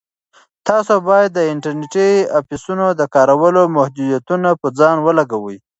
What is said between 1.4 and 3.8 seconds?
انټرنیټي ایپسونو د کارولو